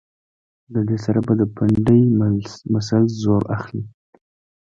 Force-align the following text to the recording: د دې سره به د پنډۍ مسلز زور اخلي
د 0.73 0.75
دې 0.87 0.97
سره 1.05 1.19
به 1.25 1.33
د 1.41 1.43
پنډۍ 1.55 2.01
مسلز 2.73 3.09
زور 3.23 3.43
اخلي 3.57 3.83